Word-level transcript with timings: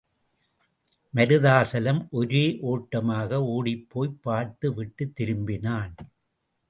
மருதாசலம் 1.15 2.09
ஒரே 2.09 2.57
ஓட்டமாக 2.61 3.37
ஓடிப்போய்ப் 3.37 4.21
பார்த்து 4.21 4.73
விட்டுத் 4.73 5.21
திரும்பினான். 5.21 5.93